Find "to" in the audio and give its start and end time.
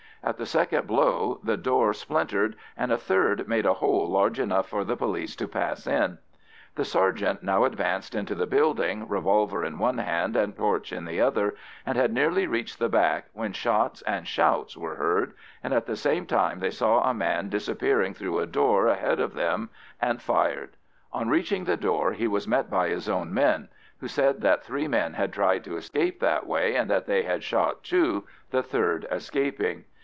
5.37-5.47, 25.63-25.77